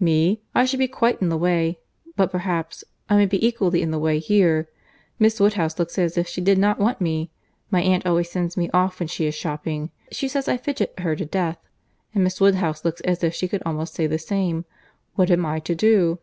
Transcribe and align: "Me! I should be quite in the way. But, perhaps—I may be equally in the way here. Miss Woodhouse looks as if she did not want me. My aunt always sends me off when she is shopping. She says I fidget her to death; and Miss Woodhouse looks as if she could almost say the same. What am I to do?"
"Me! 0.00 0.40
I 0.54 0.64
should 0.64 0.78
be 0.78 0.88
quite 0.88 1.20
in 1.20 1.28
the 1.28 1.36
way. 1.36 1.78
But, 2.16 2.30
perhaps—I 2.32 3.16
may 3.18 3.26
be 3.26 3.46
equally 3.46 3.82
in 3.82 3.90
the 3.90 3.98
way 3.98 4.18
here. 4.20 4.70
Miss 5.18 5.38
Woodhouse 5.38 5.78
looks 5.78 5.98
as 5.98 6.16
if 6.16 6.26
she 6.26 6.40
did 6.40 6.56
not 6.56 6.78
want 6.78 6.98
me. 6.98 7.30
My 7.70 7.82
aunt 7.82 8.06
always 8.06 8.30
sends 8.30 8.56
me 8.56 8.70
off 8.72 8.98
when 9.00 9.06
she 9.08 9.26
is 9.26 9.34
shopping. 9.34 9.90
She 10.10 10.28
says 10.28 10.48
I 10.48 10.56
fidget 10.56 10.98
her 11.00 11.14
to 11.14 11.26
death; 11.26 11.58
and 12.14 12.24
Miss 12.24 12.40
Woodhouse 12.40 12.86
looks 12.86 13.02
as 13.02 13.22
if 13.22 13.34
she 13.34 13.48
could 13.48 13.62
almost 13.66 13.92
say 13.92 14.06
the 14.06 14.18
same. 14.18 14.64
What 15.14 15.30
am 15.30 15.44
I 15.44 15.58
to 15.60 15.74
do?" 15.74 16.20